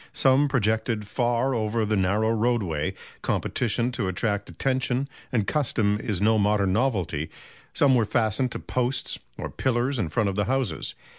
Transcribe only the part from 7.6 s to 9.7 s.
some were fastened to posts or